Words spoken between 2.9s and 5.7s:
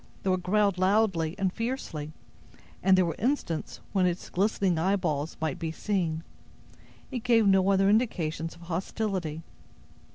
there were instants when its glistening eyeballs might